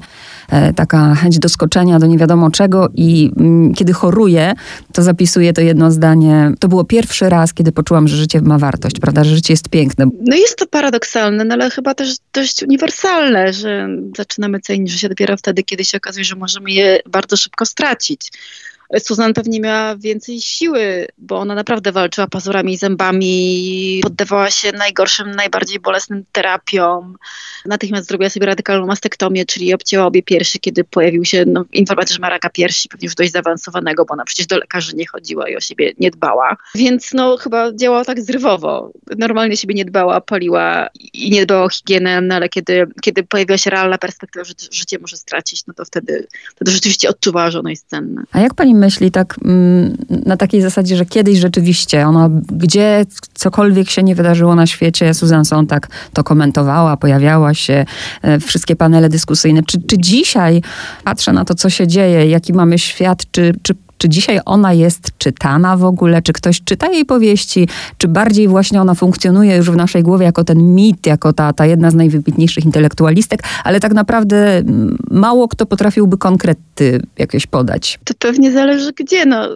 e, 0.50 0.74
taka 0.74 1.16
chęć 1.16 1.40
doskoczenia 1.40 2.00
do 2.00 2.08
nie 2.08 2.18
wiadomo 2.18 2.52
czego 2.52 2.90
i 2.96 3.32
mm, 3.38 3.74
kiedy 3.74 3.94
choruje, 3.94 4.54
to 4.94 5.04
zapisuje 5.04 5.54
to 5.54 5.62
jedno 5.62 5.92
zdanie. 5.92 6.52
To 6.60 6.68
było 6.68 6.84
pierwszy 6.84 7.30
raz, 7.30 7.54
kiedy 7.54 7.72
poczułam, 7.72 8.08
że 8.08 8.18
życie 8.18 8.42
ma 8.42 8.58
wartość, 8.58 9.00
prawda, 9.00 9.24
że 9.24 9.36
życie 9.36 9.54
jest 9.54 9.70
piękne. 9.70 10.06
No 10.22 10.36
jest 10.36 10.58
to 10.58 10.68
paradoksalne, 10.68 11.44
no 11.44 11.54
ale 11.54 11.70
chyba 11.70 11.94
też 11.94 12.16
dość 12.34 12.64
uniwersalne, 12.64 13.54
że 13.54 13.88
zaczynamy 14.18 14.60
cenić 14.60 14.92
życie 14.92 15.10
dopiero 15.10 15.38
wtedy, 15.38 15.64
kiedy 15.64 15.86
się 15.86 15.98
okazuje, 15.98 16.26
że 16.26 16.36
możemy 16.36 16.72
je 16.72 17.00
bardzo 17.10 17.38
szybko 17.38 17.66
stracić. 17.66 18.32
Susan 19.00 19.34
pewnie 19.34 19.60
miała 19.60 19.96
więcej 19.96 20.42
siły, 20.42 21.08
bo 21.18 21.40
ona 21.40 21.56
naprawdę 21.56 21.92
walczyła 21.92 22.28
pazurami 22.28 22.74
i 22.74 22.78
zębami, 22.78 24.00
poddawała 24.04 24.50
się 24.50 24.72
najgorszym, 24.72 25.32
najbardziej 25.32 25.80
bolesnym 25.80 26.24
terapiom. 26.32 27.18
Natychmiast 27.66 28.08
zrobiła 28.08 28.30
sobie 28.30 28.46
radykalną 28.46 28.88
mastektomię, 28.88 29.46
czyli 29.46 29.74
obcięła 29.74 30.06
obie 30.06 30.24
piersi, 30.24 30.60
kiedy 30.60 30.84
pojawił 30.84 31.26
się 31.26 31.46
no, 31.48 31.66
informacja, 31.74 32.14
że 32.14 32.20
ma 32.20 32.30
raka 32.30 32.50
piersi, 32.50 32.90
pewnie 32.90 33.06
już 33.06 33.16
dość 33.16 33.32
zaawansowanego, 33.32 34.06
bo 34.06 34.14
ona 34.14 34.24
przecież 34.26 34.48
do 34.48 34.58
lekarzy 34.58 34.96
nie 34.96 35.08
chodziła 35.08 35.50
i 35.50 35.56
o 35.56 35.60
siebie 35.60 35.94
nie 36.00 36.12
dbała. 36.12 36.58
Więc 36.76 37.14
no 37.14 37.38
chyba 37.38 37.74
działała 37.74 38.06
tak 38.06 38.22
zrywowo. 38.22 38.92
Normalnie 39.18 39.58
siebie 39.58 39.76
nie 39.76 39.86
dbała, 39.86 40.22
paliła 40.22 40.88
i 41.14 41.32
nie 41.32 41.46
dbała 41.46 41.64
o 41.64 41.70
higienę, 41.70 42.22
no 42.22 42.36
ale 42.36 42.50
kiedy, 42.50 42.88
kiedy 43.02 43.24
pojawiła 43.24 43.58
się 43.58 43.70
realna 43.70 43.98
perspektywa, 43.98 44.44
że 44.44 44.54
życie 44.72 45.00
może 45.00 45.18
stracić, 45.18 45.68
no 45.68 45.74
to 45.74 45.86
wtedy, 45.86 46.28
wtedy 46.56 46.72
rzeczywiście 46.72 47.10
odczuwała, 47.10 47.52
że 47.52 47.60
ono 47.60 47.70
jest 47.70 47.88
cenne. 47.88 48.24
A 48.32 48.40
jak 48.40 48.54
pani 48.54 48.76
myśli 48.82 49.12
tak 49.12 49.36
mm, 49.46 49.98
na 50.26 50.38
takiej 50.38 50.62
zasadzie, 50.62 50.98
że 50.98 51.06
kiedyś 51.06 51.40
rzeczywiście 51.40 52.08
ona, 52.08 52.30
gdzie 52.52 53.06
cokolwiek 53.34 53.90
się 53.90 54.04
nie 54.04 54.16
wydarzyło 54.16 54.56
na 54.56 54.68
świecie, 54.68 55.14
Susan 55.14 55.46
Sontag 55.46 55.88
to 56.14 56.24
komentowała, 56.24 56.98
pojawiała 56.98 57.54
się, 57.54 57.86
e, 58.22 58.40
wszystkie 58.40 58.76
panele 58.76 59.10
dyskusyjne. 59.10 59.64
Czy, 59.64 59.82
czy 59.82 59.98
dzisiaj 59.98 60.62
patrzę 61.04 61.34
na 61.34 61.46
to, 61.46 61.56
co 61.56 61.70
się 61.70 61.88
dzieje, 61.88 62.26
jaki 62.26 62.54
mamy 62.54 62.80
świat, 62.80 63.24
czy, 63.32 63.54
czy 63.64 63.76
czy 64.02 64.10
dzisiaj 64.10 64.40
ona 64.46 64.74
jest 64.74 65.18
czytana 65.18 65.78
w 65.78 65.84
ogóle? 65.84 66.22
Czy 66.22 66.34
ktoś 66.34 66.62
czyta 66.62 66.92
jej 66.92 67.06
powieści? 67.06 67.68
Czy 67.98 68.08
bardziej 68.08 68.48
właśnie 68.48 68.82
ona 68.82 68.96
funkcjonuje 68.96 69.56
już 69.56 69.72
w 69.72 69.76
naszej 69.76 70.04
głowie 70.04 70.26
jako 70.26 70.44
ten 70.44 70.76
mit, 70.76 71.06
jako 71.06 71.34
ta, 71.34 71.54
ta 71.54 71.66
jedna 71.66 71.92
z 71.92 71.96
najwybitniejszych 71.96 72.66
intelektualistek, 72.66 73.44
ale 73.64 73.80
tak 73.80 73.94
naprawdę 73.94 74.58
mm, 74.58 74.98
mało 75.12 75.48
kto 75.48 75.66
potrafiłby 75.66 76.18
konkrety 76.18 77.02
jakieś 77.18 77.48
podać. 77.48 78.00
To 78.04 78.14
pewnie 78.20 78.52
zależy 78.52 78.92
gdzie. 78.92 79.26
No, 79.26 79.48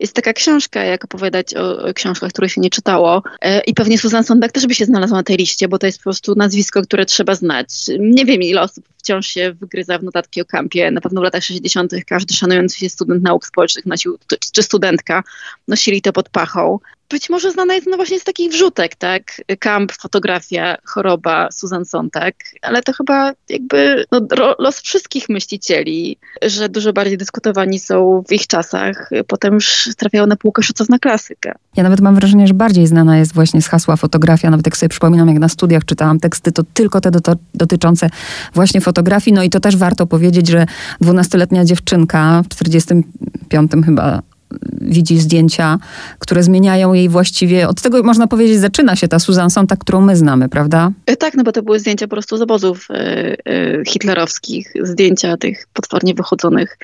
jest 0.00 0.14
taka 0.14 0.32
książka, 0.32 0.84
jak 0.84 1.04
opowiadać 1.04 1.54
o, 1.56 1.88
o 1.88 1.94
książkach, 1.94 2.30
które 2.30 2.48
się 2.48 2.60
nie 2.60 2.70
czytało. 2.70 3.22
E, 3.42 3.60
I 3.60 3.74
pewnie 3.74 3.98
Susan 3.98 4.24
Sontag 4.24 4.52
też 4.52 4.66
by 4.66 4.74
się 4.74 4.84
znalazła 4.84 5.16
na 5.16 5.22
tej 5.22 5.36
liście, 5.36 5.68
bo 5.68 5.78
to 5.78 5.86
jest 5.86 5.98
po 5.98 6.04
prostu 6.04 6.34
nazwisko, 6.34 6.82
które 6.82 7.06
trzeba 7.06 7.34
znać. 7.34 7.68
Nie 7.98 8.24
wiem, 8.24 8.42
ile 8.42 8.60
osób 8.60 8.84
wciąż 9.08 9.26
się 9.26 9.52
wygryza 9.52 9.98
w 9.98 10.02
notatki 10.02 10.40
o 10.40 10.44
kampie. 10.44 10.90
Na 10.90 11.00
pewno 11.00 11.20
w 11.20 11.24
latach 11.24 11.44
60. 11.44 11.92
każdy 12.06 12.34
szanujący 12.34 12.78
się 12.78 12.88
student 12.88 13.22
nauk 13.22 13.46
społecznych 13.46 13.67
nosił, 13.86 14.18
czy 14.52 14.62
studentka 14.62 15.22
nosili 15.68 16.02
to 16.02 16.12
pod 16.12 16.28
pachą. 16.28 16.78
Być 17.10 17.30
może 17.30 17.52
znana 17.52 17.74
jest 17.74 17.86
no 17.86 17.96
właśnie 17.96 18.20
z 18.20 18.24
takich 18.24 18.52
wrzutek, 18.52 18.94
tak? 18.94 19.22
Kamp, 19.58 19.92
fotografia, 19.92 20.76
choroba, 20.84 21.48
Susan 21.52 21.84
Sontag, 21.84 22.34
ale 22.62 22.82
to 22.82 22.92
chyba 22.92 23.32
jakby 23.48 24.04
no, 24.12 24.20
los 24.58 24.80
wszystkich 24.80 25.28
myślicieli, 25.28 26.18
że 26.42 26.68
dużo 26.68 26.92
bardziej 26.92 27.18
dyskutowani 27.18 27.78
są 27.78 28.22
w 28.28 28.32
ich 28.32 28.46
czasach, 28.46 29.10
potem 29.26 29.54
już 29.54 29.88
trafiają 29.96 30.26
na 30.26 30.36
półkę 30.36 30.62
szacowna 30.62 30.98
klasyka. 30.98 31.54
Ja 31.76 31.82
nawet 31.82 32.00
mam 32.00 32.14
wrażenie, 32.14 32.46
że 32.46 32.54
bardziej 32.54 32.86
znana 32.86 33.18
jest 33.18 33.34
właśnie 33.34 33.62
z 33.62 33.68
hasła 33.68 33.96
fotografia, 33.96 34.50
nawet 34.50 34.66
jak 34.66 34.76
sobie 34.76 34.90
przypominam, 34.90 35.28
jak 35.28 35.38
na 35.38 35.48
studiach 35.48 35.84
czytałam 35.84 36.20
teksty, 36.20 36.52
to 36.52 36.62
tylko 36.74 37.00
te 37.00 37.10
dotyczące 37.54 38.10
właśnie 38.54 38.80
fotografii, 38.80 39.34
no 39.34 39.42
i 39.42 39.50
to 39.50 39.60
też 39.60 39.76
warto 39.76 40.06
powiedzieć, 40.06 40.48
że 40.48 40.66
dwunastoletnia 41.00 41.64
dziewczynka 41.64 42.42
w 42.42 42.48
45 43.48 43.86
chyba 43.86 44.22
widzi 44.80 45.18
zdjęcia, 45.18 45.78
które 46.18 46.42
zmieniają 46.42 46.92
jej 46.92 47.08
właściwie, 47.08 47.68
od 47.68 47.80
tego 47.80 48.02
można 48.02 48.26
powiedzieć 48.26 48.58
zaczyna 48.58 48.96
się 48.96 49.08
ta 49.08 49.18
Susan 49.18 49.50
Sontag, 49.50 49.78
którą 49.78 50.00
my 50.00 50.16
znamy, 50.16 50.48
prawda? 50.48 50.90
E, 51.06 51.16
tak, 51.16 51.34
no 51.34 51.44
bo 51.44 51.52
to 51.52 51.62
były 51.62 51.80
zdjęcia 51.80 52.06
po 52.06 52.10
prostu 52.10 52.36
z 52.36 52.42
obozów 52.42 52.88
e, 52.90 52.94
e, 53.46 53.84
hitlerowskich, 53.84 54.72
zdjęcia 54.82 55.36
tych 55.36 55.66
potwornie 55.72 56.14
wychodzonych, 56.14 56.78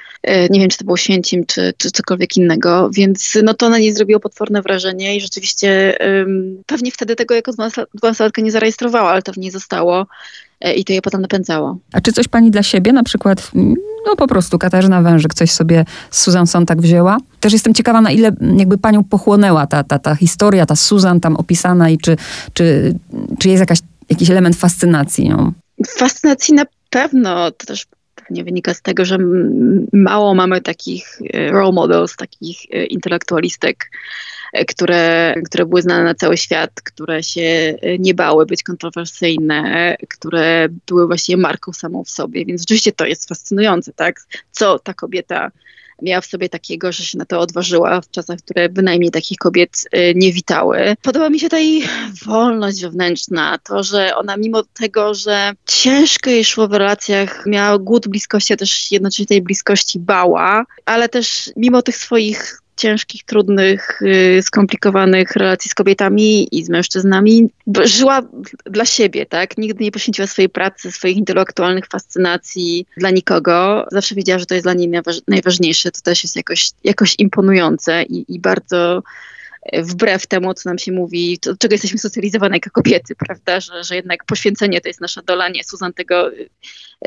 nie 0.50 0.60
wiem 0.60 0.68
czy 0.68 0.78
to 0.78 0.84
było 0.84 0.96
Święcim, 0.96 1.46
czy, 1.46 1.72
czy 1.78 1.90
cokolwiek 1.90 2.36
innego, 2.36 2.90
więc 2.90 3.38
no 3.42 3.54
to 3.54 3.68
na 3.68 3.78
niej 3.78 3.92
zrobiło 3.92 4.20
potworne 4.20 4.62
wrażenie 4.62 5.16
i 5.16 5.20
rzeczywiście 5.20 5.98
pewnie 6.66 6.90
wtedy 6.90 7.16
tego 7.16 7.34
jako 7.34 7.52
dwunastolatka 7.94 8.42
nie 8.42 8.50
zarejestrowała, 8.50 9.10
ale 9.10 9.22
to 9.22 9.32
w 9.32 9.36
niej 9.36 9.50
zostało. 9.50 10.06
E, 10.60 10.74
i 10.74 10.84
to 10.84 10.92
je 10.92 11.02
potem 11.02 11.20
napędzało. 11.20 11.78
A 11.92 12.00
czy 12.00 12.12
coś 12.12 12.28
pani 12.28 12.50
dla 12.50 12.62
siebie, 12.62 12.92
na 12.92 13.02
przykład, 13.02 13.50
no 14.06 14.16
po 14.16 14.26
prostu 14.26 14.58
Katarzyna 14.58 15.02
Wężyk 15.02 15.34
coś 15.34 15.50
sobie 15.50 15.84
z 16.10 16.20
Susan 16.20 16.46
Sontag 16.46 16.80
wzięła? 16.80 17.18
Też 17.40 17.52
jestem 17.52 17.74
ciekawa, 17.74 18.00
na 18.00 18.10
ile 18.10 18.32
jakby 18.56 18.78
panią 18.78 19.04
pochłonęła 19.04 19.66
ta, 19.66 19.84
ta, 19.84 19.98
ta 19.98 20.14
historia, 20.14 20.66
ta 20.66 20.76
Susan 20.76 21.20
tam 21.20 21.36
opisana 21.36 21.90
i 21.90 21.98
czy, 21.98 22.16
czy, 22.52 22.94
czy 23.38 23.48
jest 23.48 23.60
jakaś, 23.60 23.78
jakiś 24.10 24.30
element 24.30 24.56
fascynacji 24.56 25.28
nią? 25.28 25.52
Fascynacji 25.86 26.54
na 26.54 26.64
pewno, 26.90 27.50
to 27.50 27.66
też 27.66 27.86
pewnie 28.28 28.44
wynika 28.44 28.74
z 28.74 28.82
tego, 28.82 29.04
że 29.04 29.18
mało 29.92 30.34
mamy 30.34 30.60
takich 30.60 31.18
e, 31.32 31.50
role 31.50 31.72
models, 31.72 32.16
takich 32.16 32.58
e, 32.70 32.84
intelektualistek, 32.84 33.90
e, 34.52 34.64
które, 34.64 35.34
które 35.44 35.66
były 35.66 35.82
znane 35.82 36.04
na 36.04 36.14
cały 36.14 36.36
świat, 36.36 36.70
które 36.84 37.22
się 37.22 37.74
nie 37.98 38.14
bały 38.14 38.46
być 38.46 38.62
kontrowersyjne, 38.62 39.96
które 40.08 40.68
były 40.86 41.06
właśnie 41.06 41.36
marką 41.36 41.72
samą 41.72 42.04
w 42.04 42.10
sobie. 42.10 42.44
Więc 42.44 42.62
oczywiście 42.62 42.92
to 42.92 43.06
jest 43.06 43.28
fascynujące, 43.28 43.92
tak? 43.92 44.20
Co 44.50 44.78
ta 44.78 44.94
kobieta 44.94 45.50
miała 46.02 46.20
w 46.20 46.26
sobie 46.26 46.48
takiego, 46.48 46.92
że 46.92 47.04
się 47.04 47.18
na 47.18 47.24
to 47.24 47.40
odważyła 47.40 48.00
w 48.00 48.10
czasach, 48.10 48.38
które 48.38 48.68
bynajmniej 48.68 49.10
takich 49.10 49.38
kobiet 49.38 49.84
y, 49.96 50.12
nie 50.16 50.32
witały. 50.32 50.96
Podoba 51.02 51.30
mi 51.30 51.40
się 51.40 51.48
ta 51.48 51.58
jej 51.58 51.84
wolność 52.24 52.82
wewnętrzna, 52.82 53.58
to, 53.58 53.82
że 53.82 54.16
ona 54.16 54.36
mimo 54.36 54.62
tego, 54.62 55.14
że 55.14 55.52
ciężko 55.66 56.30
jej 56.30 56.44
szło 56.44 56.68
w 56.68 56.72
relacjach, 56.72 57.46
miała 57.46 57.78
głód 57.78 58.08
bliskości, 58.08 58.52
a 58.52 58.56
też 58.56 58.92
jednocześnie 58.92 59.26
tej 59.26 59.42
bliskości 59.42 59.98
bała, 59.98 60.64
ale 60.84 61.08
też 61.08 61.50
mimo 61.56 61.82
tych 61.82 61.96
swoich 61.96 62.63
ciężkich, 62.76 63.24
trudnych, 63.24 64.02
y, 64.02 64.42
skomplikowanych 64.42 65.30
relacji 65.30 65.70
z 65.70 65.74
kobietami 65.74 66.48
i 66.58 66.64
z 66.64 66.68
mężczyznami. 66.68 67.50
Żyła 67.84 68.22
dla 68.64 68.84
siebie, 68.84 69.26
tak? 69.26 69.58
Nigdy 69.58 69.84
nie 69.84 69.92
poświęciła 69.92 70.26
swojej 70.26 70.48
pracy, 70.48 70.92
swoich 70.92 71.16
intelektualnych 71.16 71.86
fascynacji 71.86 72.86
dla 72.96 73.10
nikogo. 73.10 73.86
Zawsze 73.92 74.14
wiedziała, 74.14 74.38
że 74.38 74.46
to 74.46 74.54
jest 74.54 74.64
dla 74.64 74.74
niej 74.74 74.90
najważniejsze. 75.28 75.90
To 75.90 76.00
też 76.00 76.22
jest 76.22 76.36
jakoś, 76.36 76.70
jakoś 76.84 77.14
imponujące 77.18 78.02
i, 78.02 78.34
i 78.34 78.40
bardzo 78.40 79.02
wbrew 79.72 80.26
temu, 80.26 80.54
co 80.54 80.68
nam 80.68 80.78
się 80.78 80.92
mówi, 80.92 81.38
to, 81.38 81.56
czego 81.58 81.74
jesteśmy 81.74 81.98
socjalizowane 81.98 82.56
jako 82.56 82.70
kobiety, 82.70 83.14
prawda, 83.14 83.60
że, 83.60 83.84
że 83.84 83.96
jednak 83.96 84.24
poświęcenie 84.24 84.80
to 84.80 84.88
jest 84.88 85.00
nasza 85.00 85.22
dola. 85.22 85.48
Nie, 85.48 85.64
Susan 85.64 85.92
tego 85.92 86.32
y, 86.32 86.48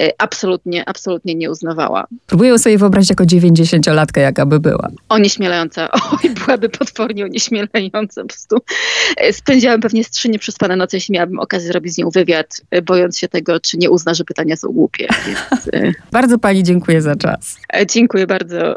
y, 0.02 0.12
absolutnie, 0.18 0.90
absolutnie 0.90 1.36
nie 1.36 1.52
uznawała. 1.52 2.08
Próbuję 2.28 2.60
sobie 2.60 2.78
wyobrazić 2.78 3.10
jako 3.10 3.24
90-latka, 3.24 4.20
jaka 4.20 4.46
by 4.46 4.60
była. 4.60 4.90
Onieśmielająca. 5.10 5.90
Oj, 6.24 6.30
byłaby 6.30 6.70
potwornie 6.70 7.26
onieśmielająca. 7.26 8.22
Po 8.22 8.28
prostu 8.28 8.58
y, 9.30 9.34
spędziłam 9.34 9.82
pewnie 9.82 10.04
z 10.04 10.10
trzy 10.10 10.30
nieprzespane 10.30 10.76
noce, 10.76 10.98
jeśli 10.98 11.14
miałabym 11.14 11.40
okazję 11.40 11.68
zrobić 11.68 11.94
z 11.94 11.98
nią 11.98 12.10
wywiad, 12.10 12.62
bojąc 12.84 13.20
się 13.20 13.28
tego, 13.28 13.60
czy 13.60 13.78
nie 13.78 13.90
uzna, 13.90 14.14
że 14.14 14.24
pytania 14.24 14.56
są 14.56 14.68
głupie. 14.68 15.08
Więc, 15.28 15.96
bardzo 16.12 16.38
pani 16.38 16.64
dziękuję 16.64 17.02
za 17.02 17.16
czas. 17.16 17.58
Dziękuję 17.90 18.28
bardzo. 18.28 18.76